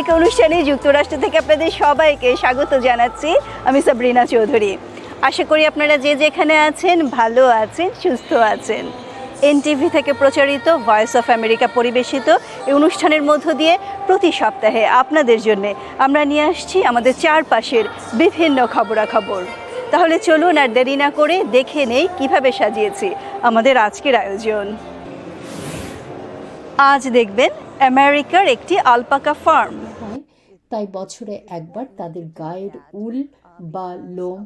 America 0.00 0.20
অনুষ্ঠানে 0.22 0.56
যুক্তরাষ্ট্র 0.70 1.16
থেকে 1.24 1.36
আপনাদের 1.42 1.70
সবাইকে 1.82 2.28
স্বাগত 2.42 2.72
জানাচ্ছি। 2.86 3.30
আমি 3.68 3.78
সাবরিনা 3.86 4.24
চৌধুরী। 4.34 4.72
আশা 5.28 5.44
করি 5.50 5.62
আপনারা 5.70 5.94
যে 6.04 6.12
যেখানে 6.22 6.54
আছেন, 6.68 6.96
ভালো 7.18 7.44
আছেন, 7.64 7.88
সুস্থ 8.02 8.30
আছেন। 8.54 8.84
এনটিভি 9.50 9.88
থেকে 9.96 10.10
প্রচারিত 10.20 10.66
ভয়েস 10.88 11.12
অফ 11.20 11.26
আমেরিকা 11.38 11.66
পরিবেশিত 11.76 12.28
এই 12.68 12.74
অনুষ্ঠানের 12.78 13.22
মধ্য 13.28 13.46
দিয়ে 13.60 13.74
প্রতি 14.06 14.30
সপ্তাহে 14.40 14.82
আপনাদের 15.02 15.38
জন্য 15.48 15.64
আমরা 16.04 16.22
নিয়ে 16.30 16.44
আসছি 16.50 16.76
আমাদের 16.90 17.14
চারপাশের 17.22 17.84
বিভিন্ন 18.20 18.58
খবরাখবর। 18.74 19.42
তাহলে 19.92 20.16
চলুন 20.28 20.56
আর 20.62 20.70
দেরি 20.76 20.94
না 21.04 21.08
করে 21.18 21.36
দেখে 21.56 21.82
নেই 21.92 22.04
কীভাবে 22.18 22.50
সাজিয়েছি 22.58 23.08
আমাদের 23.48 23.74
আজকের 23.86 24.14
আয়োজন। 24.22 24.66
আজ 26.92 27.02
দেখবেন 27.18 27.50
আমেরিকার 27.92 28.46
একটি 28.56 28.74
আলপাকা 28.92 29.34
ফার্ম। 29.44 29.76
তাই 30.70 30.86
বছরে 30.92 31.34
একবার 31.58 31.86
তাদের 31.96 32.24
গায়ের 32.38 32.74
উল 32.94 33.16
বা 33.74 33.88
লোম 34.18 34.40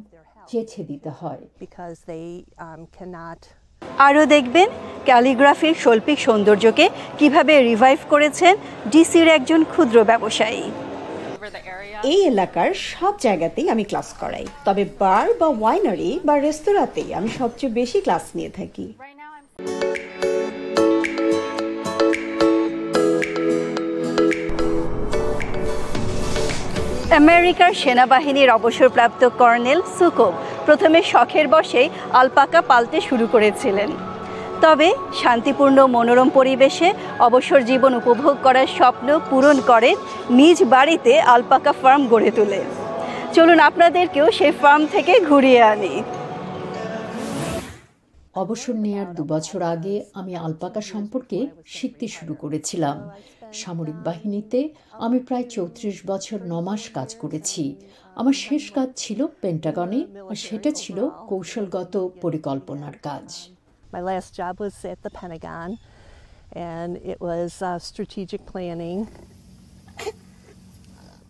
চেছে 0.47 0.81
দিতে 0.83 1.09
হয়। 1.19 1.43
Um, 2.67 2.81
আরও 4.07 4.23
দেখবেন 4.25 4.67
ক্যালিগ্রাফির 5.05 5.75
শৈল্পিক 5.83 6.19
সৌন্দর্যকে 6.19 6.85
কীভাবে 7.19 7.53
রিভাইভ 7.61 7.99
করেছেন 8.09 8.53
ডিসির 8.91 9.27
একজন 9.27 9.61
ক্ষুদ্র 9.63 9.97
ব্যবসায়ী। 10.03 10.63
এই 12.03 12.19
এলাকার 12.25 12.69
সব 12.91 13.13
জায়গাতেই 13.19 13.67
আমি 13.69 13.83
ক্লাস 13.83 14.09
করাই। 14.19 14.45
তবে 14.65 14.83
বার 14.99 15.27
বা 15.39 15.47
ওয়াইনারি 15.59 16.11
বা 16.25 16.35
রেস্তোরাঁতেই 16.39 17.09
আমি 17.13 17.29
সবচেয়ে 17.39 17.71
বেশি 17.73 17.99
ক্লাস 18.01 18.25
নিয়ে 18.35 18.49
থাকি। 18.49 18.87
আমেরিকার 27.21 27.71
সেনাবাহিনীর 27.81 28.49
অবসরপ্রাপ্ত 28.57 29.21
কর্নেল 29.39 29.79
সুকো 29.97 30.27
প্রথমে 30.65 30.99
শখের 31.11 31.47
বসেই 31.53 31.87
আলপাকা 32.19 32.59
পালতে 32.71 32.97
শুরু 33.07 33.25
করেছিলেন। 33.33 33.89
তবে 34.63 34.87
শান্তিপূর্ণ 35.21 35.77
মনোরম 35.95 36.29
পরিবেশে 36.37 36.89
অবসর 37.27 37.59
জীবন 37.69 37.91
উপভোগ 38.01 38.35
করার 38.45 38.67
স্বপ্ন 38.77 39.07
পূরণ 39.29 39.57
করেন 39.71 39.95
নিজ 40.39 40.57
বাড়িতে 40.73 41.13
আলপাকা 41.33 41.71
ফার্ম 41.81 42.01
গড়ে 42.11 42.31
তোলে। 42.37 42.61
চলুন 43.35 43.59
আপনাদেরকেও 43.69 44.27
সেই 44.37 44.53
ফার্ম 44.61 44.81
থেকে 44.93 45.13
ঘুরিয়ে 45.29 45.61
আনি। 45.73 45.93
অবসর 48.43 48.75
নেয়ার 48.85 49.09
দু 49.17 49.23
বছর 49.33 49.59
আগে 49.73 49.95
আমি 50.19 50.33
আলপাকা 50.45 50.81
সম্পর্কে 50.93 51.39
শিখতে 51.75 52.05
শুরু 52.15 52.33
করেছিলাম। 52.41 52.97
সামরিক 53.53 53.95
বাহিনীতে 54.07 54.59
আমি 55.05 55.19
প্রায় 55.19 55.43
চৌত্রিশ 55.55 55.97
বছর 56.07 56.37
নমাস 56.53 56.83
কাজ 56.89 57.09
করেছি। 57.15 57.75
আমার 58.15 58.33
শেষ 58.33 58.63
কাজ 58.71 58.89
ছিল 58.95 59.19
পেন্টাগনে 59.41 60.01
আর 60.29 60.35
সেটা 60.35 60.71
ছিল 60.71 60.97
কৌশলগত 61.09 61.95
পরিকল্পনার 62.23 62.95
কাজ। 63.07 63.25
My 63.95 64.01
last 64.11 64.29
job 64.39 64.53
was 64.59 64.75
at 64.93 64.99
the 65.05 65.13
Pentagon 65.19 65.69
and 66.69 66.91
it 67.11 67.19
was 67.21 67.51
uh, 67.61 67.79
strategic 67.89 68.41
planning. 68.51 68.99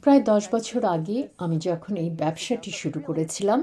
প্রায় 0.03 0.21
দশ 0.23 0.43
বছর 0.53 0.81
আগে 0.85 1.17
আমি 1.37 1.57
যখন 1.59 1.93
এই 2.03 2.09
ব্যবসাটি 2.21 2.71
শুরু 2.71 2.99
করেছিলাম 2.99 3.59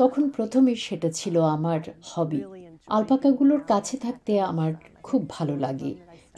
তখন 0.00 0.22
প্রথমে 0.36 0.72
সেটা 0.86 1.08
ছিল 1.10 1.36
আমার 1.56 1.80
হবি 2.12 2.40
আলপাকাগুলোর 2.86 3.62
কাছে 3.72 3.96
থাকতে 3.96 4.32
আমার 4.40 4.72
খুব 5.06 5.20
ভালো 5.36 5.54
লাগে। 5.64 5.92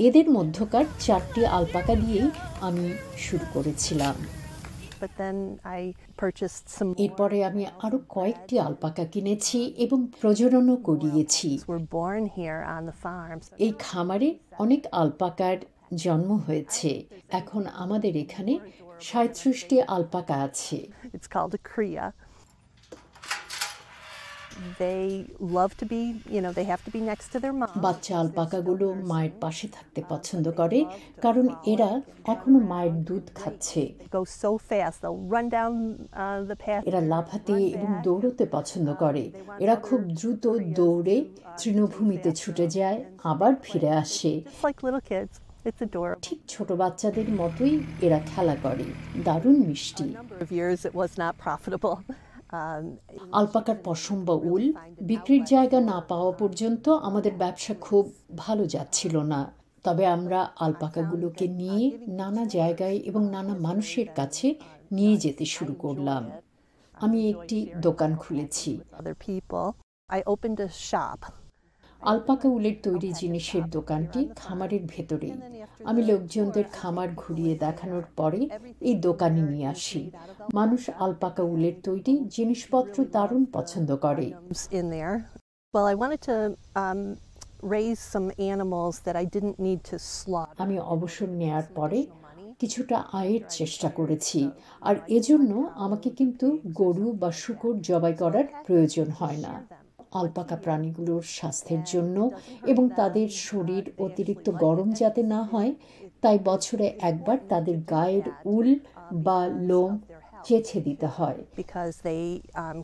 এদের 0.07 0.27
মধ্যকার 0.37 0.87
চারটি 1.07 1.41
আলপাকা 1.59 1.95
দিয়েই 2.03 2.29
আমি 2.69 2.87
শুরু 3.27 3.47
করেছিলাম। 3.55 4.17
এরপরে 7.05 7.39
আমি 7.51 7.63
আরও 7.87 7.99
কয়েকটি 8.17 8.55
আলপাকা 8.67 9.05
কিনেছি 9.13 9.59
এবং 9.85 9.99
প্রজননও 10.21 10.77
করিয়েছি। 10.89 11.49
এই 13.65 13.73
খামারে 13.79 14.29
অনেক 14.65 14.83
আলপাকার 14.93 15.59
জন্ম 16.05 16.31
হয়েছে। 16.47 16.91
এখন 17.41 17.63
আমাদের 17.85 18.13
এখানে 18.25 18.53
সাঁত্রিশটি 19.09 19.77
আলপাকা 19.97 20.35
আছে। 20.47 20.79
বাচ্চা 27.77 28.21
আলপাকাগুলো 28.21 28.95
মায়ের 28.95 29.31
পাশে 29.41 29.69
থাকতে 29.69 30.03
পছন্দ 30.09 30.51
করে 30.51 30.85
কারণ 31.23 31.49
এরা 31.67 32.03
এখনও 32.25 32.59
মায়ের 32.59 32.95
দুধ 32.95 33.23
খাচ্ছে। 33.35 33.95
They 33.99 34.19
go 34.19 34.25
so 34.25 34.57
fast 34.57 34.97
they'll 35.03 35.35
run 35.35 35.47
down 35.51 35.75
uh, 35.95 36.53
the 36.53 36.57
path. 36.67 36.89
এরা 36.89 37.01
লাফাতে 37.01 37.53
এবং 37.53 37.95
দৌড়তে 38.03 38.47
পছন্দ 38.51 38.95
করে। 38.95 39.31
এরা 39.59 39.77
খুব 39.77 40.01
দ্রুত 40.01 40.59
দৌড়ে 40.75 41.25
তৃণভূমিতে 41.59 42.33
ছুটে 42.33 42.67
যায় 42.69 43.05
আবার 43.25 43.55
ফিরে 43.63 43.91
আসে। 43.91 44.43
ঠিক 46.23 46.41
ছোট 46.49 46.73
বাচ্চাদের 46.73 47.29
মতোই 47.29 47.81
এরা 48.03 48.19
খেলা 48.19 48.57
করে। 48.63 48.85
দারুণ 49.25 49.57
মিষ্টি। 49.67 50.15
আলপাকার 53.33 53.77
পশম 53.85 54.25
বা 54.25 54.35
উল 54.35 54.73
বিক্রির 55.01 55.45
জায়গা 55.45 55.81
না 55.81 56.01
পাওয়া 56.01 56.33
পর্যন্ত 56.33 56.89
আমাদের 56.89 57.33
ব্যবসা 57.35 57.75
খুব 57.81 58.13
ভালো 58.37 58.67
যাচ্ছিল 58.67 59.23
না। 59.23 59.53
তবে 59.85 60.07
আমরা 60.07 60.53
আলপাকাগুলোকে 60.61 61.49
নিয়ে 61.49 61.99
নানা 62.09 62.45
জায়গায় 62.45 62.97
এবং 62.97 63.31
নানা 63.31 63.55
মানুষের 63.59 64.07
কাছে 64.15 64.55
নিয়ে 64.93 65.17
যেতে 65.17 65.45
শুরু 65.45 65.75
করলাম। 65.75 66.31
আমি 66.93 67.31
একটি 67.31 67.67
দোকান 67.77 68.17
খুলেছি। 68.17 68.81
Other 68.99 69.15
people. 69.29 69.67
I 70.11 70.19
opened 70.27 70.61
a 70.61 70.71
shop. 70.91 71.46
Alpaca 72.01 72.49
উলের 72.49 72.75
তৈরি 72.83 73.13
জিনিসের 73.13 73.71
দোকানটি 73.71 74.29
খামারের 74.37 74.81
ভেতরেই। 74.87 75.33
আমি 75.85 76.03
লোকজনদের 76.03 76.65
খামার 76.73 77.09
ঘুরিয়ে 77.17 77.59
দেখানোর 77.59 78.03
পরে 78.17 78.49
এই 78.81 78.95
দোকানে 78.95 79.43
নিয়ে 79.43 79.67
আসি। 79.67 80.11
মানুষ 80.55 80.91
আলপাকা 80.91 81.43
উলের 81.43 81.73
তৈরি 81.83 82.25
জিনিসপত্র 82.29 83.05
দারুণ 83.05 83.45
পছন্দ 83.45 83.97
করে। 83.97 84.33
um. 86.77 87.15
আমি 90.59 90.79
অবসর 90.79 91.29
নেয়ার 91.29 91.63
পরে 91.75 92.07
কিছুটা 92.59 93.05
আয়ের 93.13 93.41
চেষ্টা 93.49 93.89
করেছি। 93.89 94.51
আর 94.81 94.97
এজন্য 95.09 95.71
আমাকে 95.75 96.11
কিন্তু 96.11 96.59
গরু 96.67 97.13
বা 97.13 97.33
শুকর 97.33 97.81
জবাই 97.81 98.15
করার 98.15 98.45
প্রয়োজন 98.67 99.11
হয় 99.11 99.37
না। 99.37 99.67
আলপাকা 100.17 100.57
প্রাণীগুলোর 100.57 101.25
স্বাস্থ্যের 101.37 101.83
জন্য 101.85 102.17
এবং 102.67 102.85
তাদের 102.97 103.29
শরীর 103.47 103.85
অতিরিক্ত 103.99 104.47
গরম 104.65 104.89
যাতে 104.93 105.23
না 105.25 105.41
হয় 105.43 105.73
তাই 106.21 106.39
বছরে 106.45 106.87
একবার 107.01 107.39
তাদের 107.49 107.77
গায়ের 107.91 108.27
উল 108.47 108.69
বা 109.25 109.41
লোম 109.69 109.93
চেছে 110.45 110.79
দিতে 110.81 111.07
হয় 111.09 111.41
um. 112.63 112.79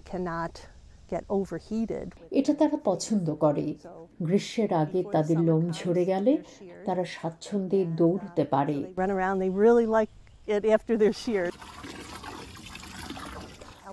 এটা 2.31 2.53
তারা 2.55 2.77
পছন্দ 2.85 3.27
করে 3.35 3.67
গ্রীষ্মের 4.21 4.71
আগে 4.75 5.01
তাদের 5.13 5.39
লোম 5.41 5.65
ঝরে 5.71 6.05
গেলে 6.05 6.33
তারা 6.85 7.05
স্বাচ্ছন্দ্যে 7.07 7.81
দৌড়তে 7.97 8.45
পারে. 8.45 8.77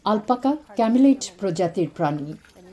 আলপাকা 0.05 0.51
ক্যামেলেট 0.75 1.23
প্রজাতির 1.39 1.89
প্রাণী 1.95 2.27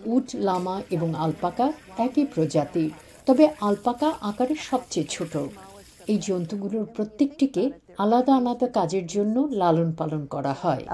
উট 0.07 0.27
লামা 0.37 0.77
এবং 0.91 1.15
আলপাকা 1.15 1.67
একই 1.99 2.25
প্রজাতির 2.35 2.91
তবে 3.27 3.45
আলপাকা 3.61 4.09
আকারে 4.21 4.55
সবচেয়ে 4.55 5.07
ছোট। 5.07 5.35
এই 6.09 6.19
জন্তুগুলোর 6.19 6.87
প্রত্যেকটিকে 6.97 7.65
আলাদা 7.99 8.33
আলাদা 8.37 8.67
কাজের 8.69 9.07
জন্য 9.07 9.37
লালন 9.51 9.93
পালন 9.93 10.23
করা 10.27 10.53
হয়. 10.53 10.85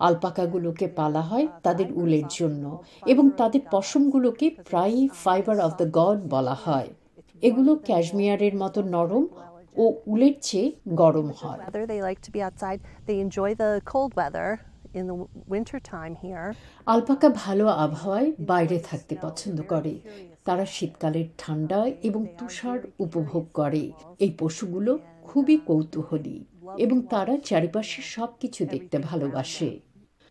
আলপাকাগুলোকে 0.00 0.86
পালা 0.88 1.20
হয় 1.20 1.46
তাদের 1.62 1.88
উলের 1.92 2.26
জন্য 2.30 2.64
এবং 3.06 3.24
তাদের 3.36 3.62
পশমগুলোকে 3.70 4.46
প্রায়ই 4.70 5.08
ফাইবার 5.24 5.58
অফ 5.60 5.72
দ্য 5.78 5.86
গড 5.92 6.18
বলা 6.28 6.56
হয়। 6.64 6.88
এগুলো 7.42 7.72
ক্যাশমিয়ারের 7.88 8.54
মতো 8.56 8.82
নরম 8.94 9.24
ও 9.76 9.84
উলের 10.06 10.36
চেয়ে 10.42 10.72
গরম 10.94 11.26
হয়। 11.40 11.60
in 14.96 15.02
the 15.02 15.16
winter 15.54 15.80
time 15.80 16.14
here. 16.24 16.54
Alpaca 16.86 17.28
ভালো 17.28 17.66
আবহাওয়ায় 17.66 18.32
বাইরে 18.40 18.78
থাকতে 18.90 19.16
পছন্দ 19.22 19.62
করে। 19.62 20.00
তারা 20.44 20.66
শীতকালের 20.66 21.24
ঠান্ডা 21.38 21.86
এবং 22.02 22.26
তুষার 22.38 22.78
উপভোগ 22.98 23.46
করে। 23.54 23.92
এই 24.18 24.34
পশুগুলো 24.38 24.98
খুবই 25.22 25.56
কৌতূহলী 25.58 26.44
এবং 26.78 27.02
তারা 27.02 27.36
চারিপাশে 27.44 28.02
সব 28.02 28.28
দেখতে 28.70 28.98
ভালোবাসে। 28.98 29.80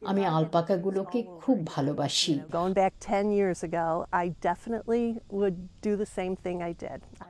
আমি 0.05 0.25
আলপাকাগুলোকে 0.25 1.23
খুব 1.23 1.67
ভালোবাসি। 1.67 2.39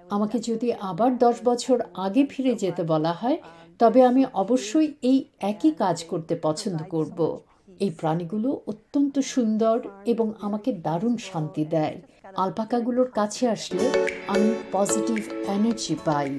আমাকে 0.09 0.39
যদি 0.39 0.73
আবার 0.73 1.17
দশ 1.17 1.35
বছর 1.43 1.81
আগে 1.93 2.25
ফিরে 2.25 2.55
যেতে 2.55 2.83
বলা 2.83 3.11
হয় 3.11 3.37
তবে 3.79 3.99
আমি 4.03 4.25
অবশ্যই 4.33 4.93
এই 5.01 5.19
একই 5.41 5.71
কাজ 5.71 5.97
করতে 6.03 6.33
পছন্দ 6.43 6.79
করব। 6.89 7.19
এই 7.79 7.89
প্রাণীগুলো 7.89 8.49
অত্যন্ত 8.67 9.19
সুন্দর 9.19 9.77
এবং 10.05 10.33
আমাকে 10.41 10.69
দারুণ 10.73 11.15
শান্তি 11.17 11.63
দেয়। 11.65 11.97
আলপাকাগুলোর 12.37 13.09
কাছে 13.11 13.43
আসলে 13.47 13.85
আমি 14.27 14.49
পজিটিভ 14.71 15.19
এনার্জি 15.47 15.95
পাই। 16.05 16.29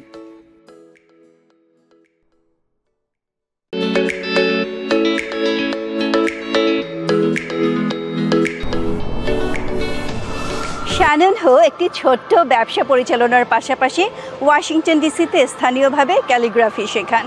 একটি 11.68 11.86
ছোট্ট 12.00 12.30
ব্যবসা 12.52 12.82
পরিচালনার 12.90 13.44
পাশাপাশি 13.54 14.04
ওয়াশিংটন 14.44 14.96
ডিসিতে 15.04 15.40
স্থানীয়ভাবে 15.52 16.14
ক্যালিগ্রাফি 16.28 16.84
শেখান। 16.94 17.26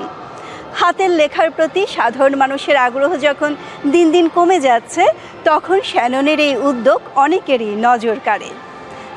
হাতের 0.80 1.12
লেখার 1.19 1.50
প্রতি 1.57 1.81
সাধারণ 1.95 2.33
মানুষের 2.44 2.77
আগ্রহ 2.88 3.12
যখন 3.27 3.51
দিন 3.94 4.07
দিন 4.16 4.25
কমে 4.36 4.57
যাচ্ছে 4.68 5.04
তখন 5.50 5.77
শ্যাননের 5.92 6.39
এই 6.48 6.56
উদ্যোগ 6.69 7.00
অনেকেরই 7.25 7.71
নজর 7.88 8.18
কাড়ে। 8.27 8.50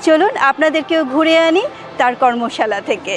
চলুন 0.07 0.33
আপনাদেরকেও 0.51 1.03
ঘুরে 1.05 1.35
আনি 1.49 1.63
তার 1.99 2.15
কর্মশালা 2.23 2.81
থেকে। 2.91 3.17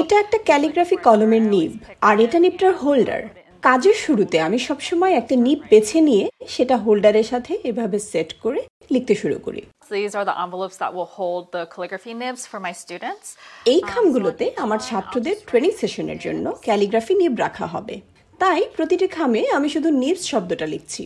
এটা 0.00 0.14
একটা 0.24 0.38
ক্যালিগ্রাফি 0.48 0.96
কলমের 1.06 1.44
নিব 1.52 1.70
আর 2.08 2.16
এটা 2.24 2.38
নিবটার 2.44 2.72
হোল্ডার। 2.82 3.22
কাজের 3.66 3.96
শুরুতে 4.04 4.36
আমি 4.46 4.58
সবসময় 4.68 5.14
একটা 5.20 5.34
নিপ 5.46 5.60
বেছে 5.70 5.98
নিয়ে 6.08 6.24
সেটা 6.54 6.76
হোল্ডারের 6.76 7.26
সাথে 7.32 7.52
এভাবে 7.70 7.98
সেট 8.10 8.30
করে 8.42 8.60
লিখতে 8.94 9.14
শুরু 9.14 9.36
করি। 9.46 9.62
These 9.96 10.14
are 10.18 10.26
the 10.30 10.36
envelopes 10.44 10.76
that 10.82 10.92
will 10.96 11.10
hold 11.18 11.44
the 11.56 11.64
calligraphy 11.74 12.14
nibs 12.22 12.42
for 12.50 12.60
এই 13.72 13.80
খামগুলোতে 13.90 14.44
আমার 14.64 14.80
ছাত্রদের 14.88 15.36
ট্রেনিং 15.48 15.72
সেশনের 15.80 16.18
জন্য 16.18 16.44
ক্যালিগ্রাফি 16.66 17.14
নিব 17.20 17.34
রাখা 17.44 17.66
হবে। 17.74 17.94
তাই 18.42 18.60
প্রতিটি 18.76 19.06
খামে 19.16 19.42
আমি 19.56 19.68
শুধু 19.74 19.88
নিবস 20.02 20.22
শব্দটা 20.32 20.66
লিখছি। 20.74 21.02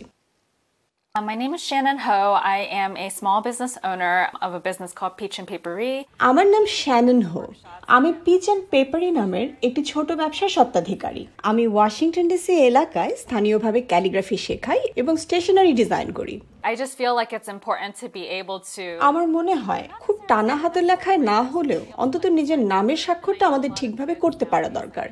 My 1.19 1.35
name 1.35 1.53
is 1.53 1.61
Shannon 1.61 1.97
Ho. 1.97 2.39
I 2.41 2.59
am 2.71 2.95
a 2.95 3.09
small 3.09 3.41
business 3.41 3.77
owner 3.83 4.29
of 4.41 4.53
a 4.53 4.61
business 4.61 4.93
called 4.93 5.17
Peach 5.17 5.39
and 5.39 5.47
Paperie. 5.51 5.97
আমার 6.29 6.45
নাম 6.53 6.63
শ্যানন 6.79 7.19
হো 7.31 7.41
আমি 7.95 8.09
পিচ 8.25 8.43
অ্যান্ড 8.49 8.63
পেপারি 8.73 9.09
নামের 9.19 9.47
একটি 9.67 9.81
ছোট 9.91 10.07
ব্যবসার 10.21 10.51
স্বত্বাধিকারী। 10.57 11.23
আমি 11.49 11.63
ওয়াশিংটন 11.73 12.25
ডিসি 12.31 12.53
এলাকায় 12.69 13.11
স্থানীয়ভাবে 13.23 13.79
ক্যালিগ্রাফি 13.91 14.37
শেখাই 14.47 14.81
এবং 15.01 15.13
স্টেশনারি 15.23 15.71
ডিজাইন 15.81 16.07
করি। 16.19 16.35
I 16.71 16.73
just 16.81 16.93
feel 16.99 17.13
like 17.19 17.31
it's 17.37 17.51
important 17.57 17.91
to 18.01 18.07
be 18.17 18.23
able 18.39 18.59
to 18.75 18.83
আমার 19.09 19.25
মনে 19.37 19.55
হয় 19.65 19.85
খুব 20.03 20.15
টানা 20.29 20.55
হাতের 20.61 20.85
লেখায় 20.91 21.21
না 21.31 21.39
হলেও 21.53 21.81
অন্তত 22.03 22.23
নিজের 22.39 22.59
নামের 22.73 22.99
স্বাক্ষরটা 23.05 23.43
আমাদের 23.51 23.71
ঠিকভাবে 23.79 24.13
করতে 24.23 24.45
পারা 24.53 24.69
দরকার। 24.79 25.07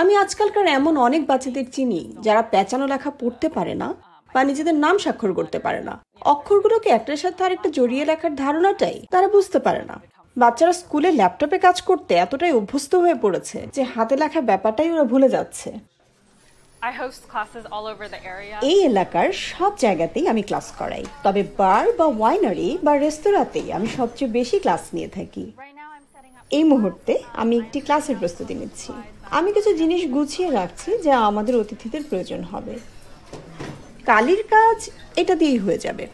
আমি 0.00 0.12
আজকালকার 0.24 0.66
এমন 0.78 0.94
অনেক 1.06 1.22
বাচ্চাদের 1.30 1.66
চিনি 1.74 2.00
যারা 2.26 2.42
পেঁচানো 2.52 2.84
লেখা 2.92 3.10
পড়তে 3.20 3.48
পারে 3.58 3.74
না। 3.82 3.88
বা 4.34 4.40
নিজেদের 4.50 4.76
নাম 4.84 4.94
স্বাক্ষর 5.04 5.32
করতে 5.38 5.58
পারে 5.66 5.80
না। 5.88 5.94
অক্ষরগুলোকে 6.32 6.88
একটার 6.90 7.20
সাথে 7.24 7.40
আরেকটা 7.46 7.68
জড়িয়ে 7.78 8.04
লেখার 8.10 8.32
ধারণাটাই 8.42 8.98
তারা 9.14 9.28
বুঝতে 9.36 9.58
পারে 9.66 9.82
না। 9.90 9.96
বাচ্চারা 10.36 10.74
স্কুলে 10.80 11.10
ল্যাপটপে 11.20 11.58
কাজ 11.66 11.76
করতে 11.88 12.12
এতটাই 12.14 12.52
অভ্যস্ত 12.58 12.92
হয়ে 13.02 13.16
পড়েছে 13.24 13.58
যে 13.74 13.82
হাতে 13.92 14.14
লেখা 14.22 14.40
ব্যাপারটাই 14.50 14.88
ওরা 14.94 15.04
ভুলে 15.12 15.28
যাচ্ছে। 15.36 15.70
I 16.90 16.92
host 17.02 17.22
classes 17.32 17.64
all 17.74 17.86
over 17.92 18.06
the 18.14 18.20
area. 18.34 18.56
এই 18.70 18.78
এলাকার 18.90 19.28
সব 19.32 19.72
জায়গাতেই 19.84 20.26
আমি 20.32 20.42
ক্লাস 20.42 20.66
করাই। 20.78 21.04
তবে 21.22 21.42
বার 21.60 21.84
বা 21.98 22.06
ওয়াইনারি 22.18 22.70
বা 22.86 22.92
রেস্তোরাঁতেই 23.04 23.68
আমি 23.76 23.88
সবচেয়ে 23.98 24.30
বেশি 24.38 24.56
ক্লাস 24.64 24.82
নিয়ে 24.94 25.08
থাকি। 25.16 25.44
এই 26.58 26.64
মুহূর্তে 26.72 27.12
আমি 27.42 27.54
একটি 27.62 27.78
ক্লাসের 27.86 28.16
প্রস্তুতি 28.20 28.54
নিচ্ছি। 28.60 28.90
আমি 29.38 29.48
কিছু 29.56 29.70
জিনিস 29.80 30.02
গুছিয়ে 30.14 30.48
রাখছি 30.58 30.90
যা 31.06 31.14
আমাদের 31.30 31.54
অতিথিদের 31.62 32.02
প্রয়োজন 32.10 32.40
হবে। 32.52 32.74
কালির 34.06 34.42
কাজ 34.50 34.90
এটা 35.16 35.34
দিয়েই 35.34 35.58
হয়ে 35.58 35.78
যাবে। 35.78 36.06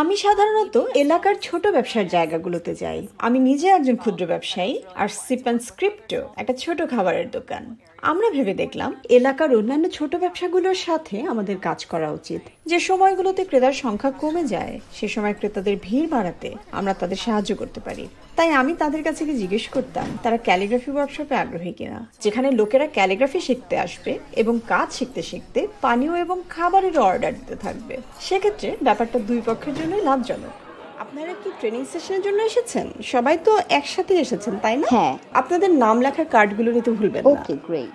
আমি 0.00 0.16
সাধারণত 0.16 0.76
এলাকার 0.94 1.34
ছোট 1.42 1.66
ব্যবসার 1.66 2.08
জায়গাগুলোতে 2.08 2.74
যাই। 2.74 3.06
আমি 3.18 3.38
নিজে 3.38 3.66
একজন 3.68 3.96
ক্ষুদ্র 3.96 4.26
ব্যবসায়ী 4.26 4.82
আর 4.94 5.08
সিপ 5.08 5.42
অ্যান্ড 5.42 5.62
স্ক্রিপ্টো 5.62 6.28
একটা 6.36 6.54
ছোট 6.54 6.78
খাবারের 6.90 7.30
দোকান। 7.30 7.76
আমরা 8.02 8.30
ভেবে 8.30 8.54
দেখলাম 8.54 8.90
এলাকার 9.08 9.56
অন্যান্য 9.56 9.90
ছোট 9.90 10.16
ব্যবসাগুলোর 10.16 10.74
সাথে 10.74 11.22
আমাদের 11.22 11.56
কাজ 11.58 11.84
করা 11.84 12.10
উচিত। 12.10 12.40
যে 12.66 12.80
সময়গুলোতে 12.80 13.44
ক্রেতার 13.44 13.72
সংখ্যা 13.72 14.10
কমে 14.10 14.44
যায়, 14.44 14.80
সে 14.92 15.08
সময় 15.08 15.34
ক্রেতাদের 15.34 15.76
ভিড় 15.82 16.06
বাড়াতে 16.06 16.54
আমরা 16.72 16.94
তাদের 16.94 17.16
সাহায্য 17.16 17.56
করতে 17.56 17.80
পারি। 17.80 18.08
তাই 18.36 18.50
আমি 18.50 18.74
তাদের 18.74 19.02
কাছে 19.04 19.24
গিয়ে 19.24 19.36
জিজ্ঞেস 19.36 19.68
করতাম, 19.68 20.06
তারা 20.22 20.36
ক্যালিগ্রাফি 20.36 20.90
ওয়ার্কশপে 20.90 21.34
আগ্রহী 21.34 21.72
কিনা? 21.72 22.10
যেখানে 22.20 22.50
লোকেরা 22.50 22.86
ক্যালিগ্রাফি 22.86 23.40
শিখতে 23.40 23.78
আসবে 23.78 24.18
এবং 24.36 24.60
কাজ 24.68 24.92
শিখতে 24.92 25.22
শিখতে 25.22 25.68
পানীয় 25.80 26.20
এবং 26.20 26.42
খাবারের 26.48 26.98
অর্ডার 26.98 27.34
দিতে 27.34 27.56
থাকবে। 27.56 27.96
সেক্ষেত্রে 28.20 28.76
ব্যাপারটা 28.82 29.18
দুই 29.18 29.40
পক্ষের 29.46 29.74
জন্যই 29.74 30.02
লাভজনক। 30.02 30.54
আপনারা 31.02 31.32
কি 31.42 31.48
ট্রেনিং 31.60 31.82
সেশনের 31.92 32.22
জন্য 32.26 32.38
এসেছেন? 32.50 32.86
সবাই 33.12 33.36
তো 33.46 33.52
একসাথে 33.78 34.14
এসেছেন 34.24 34.54
তাই 34.64 34.76
না? 34.80 34.86
হ্যাঁ। 34.94 35.14
আপনাদের 35.40 35.70
নাম 35.84 35.96
লেখার 36.04 36.28
কার্ডগুলো 36.34 36.70
নিতে 36.76 36.90
ভুলবেন 36.98 37.22
না। 37.24 37.28
ওকে 37.32 37.54
গ্রেট 37.66 37.92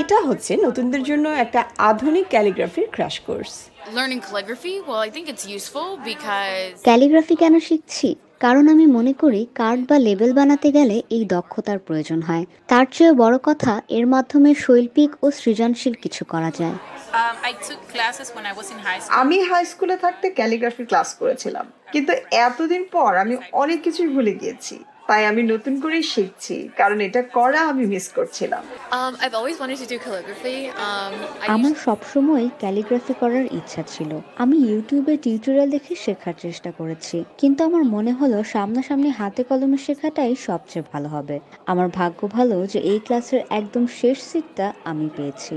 এটা 0.00 0.16
হচ্ছে 0.28 0.52
নতুনদের 0.66 1.02
জন্য 1.02 1.26
একটা 1.44 1.60
আধুনিক 1.90 2.26
ক্যালিগ্রাফির 2.28 2.86
crash 2.96 3.16
course 3.26 3.52
learning 3.98 4.22
calligraphy? 4.28 4.74
Well 4.88 5.02
i 5.08 5.10
think 5.14 5.26
it's 5.32 5.46
useful 5.58 5.88
because 6.10 6.74
calligraphy 6.88 7.34
কেন 7.42 7.54
শিখছি? 7.68 8.08
কারণ 8.44 8.64
আমি 8.68 8.86
মনে 8.96 9.12
করি 9.22 9.42
কার্ড 9.54 9.80
বা 9.90 9.96
লেবেল 9.98 10.32
বানাতে 10.32 10.68
গেলে 10.72 10.96
এই 11.16 11.24
দক্ষতার 11.34 11.78
প্রয়োজন 11.86 12.20
হয়। 12.22 12.44
তার 12.70 12.86
চেয়ে 12.94 13.12
বড় 13.22 13.36
কথা 13.48 13.72
এর 13.98 14.06
মাধ্যমে 14.06 14.50
শৈল্পিক 14.64 15.10
ও 15.24 15.26
সৃজনশীল 15.40 15.94
কিছু 16.02 16.22
করা 16.24 16.50
যায়। 16.60 16.76
Um, 17.18 17.34
i 17.50 17.52
took 17.66 17.80
when 18.36 18.46
i 18.50 18.54
was 18.60 18.68
in 18.74 18.78
high 18.88 19.00
school. 19.00 19.16
আমি 19.22 19.36
হাই 19.48 19.62
স্কুলে 19.72 19.96
থাকতে 20.04 20.26
ক্যালিগ্রাফির 20.38 20.86
ক্লাস 20.90 21.08
করেছিলাম। 21.20 21.66
কিন্তু 21.94 22.12
এতদিন 22.46 22.82
পর 22.94 23.10
আমি 23.22 23.34
অনেক 23.62 23.78
কিছুই 23.86 24.08
ভুলে 24.14 24.34
গিয়েছি। 24.42 24.76
তাই 25.10 25.22
আমি 25.30 25.42
নতুন 25.52 25.74
করেই 25.80 26.04
শিখছি 26.14 26.56
কারণ 26.80 26.98
এটা 27.00 27.22
করা 27.38 27.60
আমি 27.70 27.84
মিস 27.92 28.06
করছিলাম। 28.16 28.62
Um, 28.98 29.12
i've 29.22 29.36
always 29.40 29.56
wanted 29.62 29.78
to 29.82 29.88
do 29.92 29.98
calligraphy 30.06 30.58
um, 30.86 31.12
আমার 31.54 31.74
সবসময় 31.86 32.46
ক্যালিগ্রাফি 32.62 33.14
করার 33.22 33.46
ইচ্ছা 33.58 33.82
ছিল। 33.92 34.10
আমি 34.42 34.56
ইউটিউবে 34.70 35.14
টিউটোরিয়াল 35.24 35.68
দেখে 35.70 35.94
শেখার 36.06 36.36
চেষ্টা 36.44 36.70
করেছি। 36.78 37.16
কিন্তু 37.38 37.60
আমার 37.68 37.84
মনে 37.94 38.12
হলো 38.12 38.38
সামনাসামনি 38.54 39.10
হাতে 39.18 39.42
কলমে 39.48 39.78
শেখাটাই 39.86 40.32
সবচেয়ে 40.48 40.84
ভালো 40.92 41.08
হবে। 41.08 41.36
আমার 41.66 41.88
ভাগ্য 41.98 42.20
ভালো 42.36 42.56
যে 42.72 42.78
এই 42.92 42.98
ক্লাসের 43.06 43.40
একদম 43.58 43.84
শেষ 44.00 44.18
সিটটা 44.30 44.66
আমি 44.90 45.06
পেয়েছি। 45.16 45.56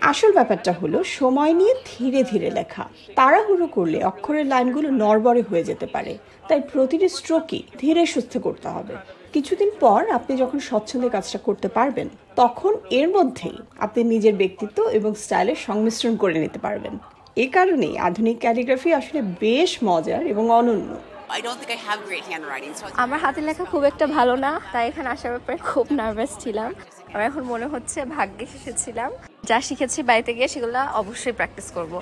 আসল 0.00 0.32
ব্যাপারটা 0.32 0.72
হলো, 0.72 1.04
সময় 1.04 1.52
নিয়ে 1.52 1.74
ধীরে 1.84 2.22
ধীরে 2.22 2.50
লেখা। 2.50 2.88
তাড়াহুড়ো 3.16 3.66
করলে 3.66 4.04
অক্ষরের 4.04 4.46
লাইনগুলো 4.46 4.90
নড়বড়ে 4.90 5.42
হয়ে 5.42 5.64
যেতে 5.64 5.86
পারে। 5.86 6.18
তাই 6.48 6.60
প্রতিটি 6.72 7.08
স্ট্রোকই 7.08 7.62
ধীরে 7.78 8.06
সুস্থ 8.06 8.38
করতে 8.38 8.68
হবে। 8.68 8.94
কিছুদিন 9.32 9.70
পর 9.80 10.10
আপনি 10.10 10.36
যখন 10.36 10.58
স্বচ্ছন্দে 10.58 11.08
কাজটা 11.08 11.38
করতে 11.38 11.68
পারবেন, 11.68 12.08
তখন 12.36 12.72
এর 12.90 13.08
মধ্যেই 13.08 13.58
আপনি 13.78 14.04
নিজের 14.04 14.34
ব্যক্তিত্ব 14.34 14.82
এবং 14.82 15.14
স্টাইলের 15.14 15.56
সংমিশ্রণ 15.66 16.16
করে 16.16 16.38
নিতে 16.38 16.58
পারবেন। 16.58 16.98
এ 17.36 17.46
কারণেই 17.52 17.98
আধুনিক 17.98 18.38
ক্যালিগ্রাফি 18.38 18.94
আসলে 18.94 19.22
বেশ 19.40 19.78
মজার 19.84 20.26
এবং 20.26 20.50
অনন্য। 20.50 21.11
I 21.38 21.40
don't 21.40 21.58
think 21.60 21.72
I 21.78 21.80
have 21.88 22.00
great 22.08 22.24
handwriting, 22.32 22.72
so 22.78 22.84
আমার 23.04 23.18
হাতের 23.24 23.44
লেখা 23.48 23.64
খুব 23.72 23.82
একটা 23.90 24.06
ভালো 24.16 24.34
না 24.44 24.50
তাই 24.72 24.84
এখানে 24.90 25.08
আসার 25.14 25.30
ব্যাপারে 25.34 25.58
খুব 25.70 25.86
নার্ভাস 25.98 26.32
ছিলাম। 26.42 26.70
আমার 27.12 27.24
এখন 27.30 27.42
মনে 27.52 27.66
হচ্ছে 27.72 27.98
ভাগ্যে 28.16 28.44
এসেছিলাম 28.58 29.10
যা 29.48 29.58
শিখেছি 29.66 30.00
বাড়িতে 30.08 30.30
গিয়ে 30.36 30.48
সেগুলো 30.54 30.80
অবশ্যই 31.00 31.34
প্র্যাকটিস 31.38 31.68
করব। 31.76 31.94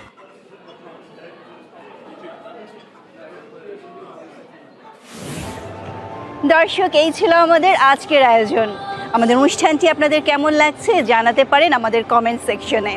দর্শক 6.54 6.90
এই 7.02 7.10
ছিল 7.18 7.32
আমাদের 7.46 7.74
আজকের 7.92 8.22
আয়োজন। 8.32 8.68
আমাদের 9.16 9.34
অনুষ্ঠানটি 9.42 9.86
আপনাদের 9.94 10.20
কেমন 10.28 10.52
লাগছে 10.62 10.92
জানাতে 11.12 11.42
পারেন 11.52 11.70
আমাদের 11.80 12.02
কমেন্ট 12.12 12.40
সেকশনে 12.48 12.94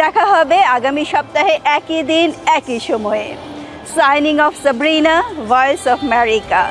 দেখা 0.00 0.24
হবে 0.34 0.58
আগামী 0.76 1.04
সপ্তাহে 1.12 1.54
একই 1.78 2.00
দিন 2.12 2.28
একই 2.58 2.80
সময়ে। 2.90 3.28
Signing 3.96 4.36
off 4.40 4.52
Sabrina 4.64 5.14
voice 5.48 5.82
of 5.92 5.98
America 6.04 6.62